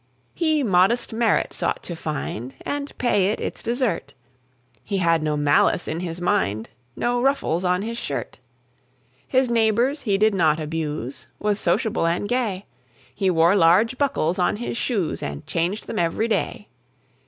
He 0.33 0.63
modest 0.63 1.13
merit 1.13 1.53
sought 1.53 1.83
to 1.83 1.95
find, 1.95 2.55
And 2.65 2.97
pay 2.97 3.29
it 3.31 3.39
its 3.39 3.61
desert; 3.61 4.15
He 4.83 4.97
had 4.97 5.21
no 5.21 5.37
malice 5.37 5.87
in 5.87 5.99
his 5.99 6.19
mind, 6.19 6.71
No 6.95 7.21
ruffles 7.21 7.63
on 7.63 7.83
his 7.83 7.99
shirt. 7.99 8.39
His 9.27 9.47
neighbours 9.47 10.01
he 10.01 10.17
did 10.17 10.33
not 10.33 10.59
abuse, 10.59 11.27
Was 11.37 11.59
sociable 11.59 12.07
and 12.07 12.27
gay; 12.27 12.65
He 13.13 13.29
wore 13.29 13.55
large 13.55 13.99
buckles 13.99 14.39
on 14.39 14.55
his 14.55 14.75
shoes, 14.75 15.21
And 15.21 15.45
changed 15.45 15.85
them 15.85 15.99
every 15.99 16.27
day. 16.27 16.67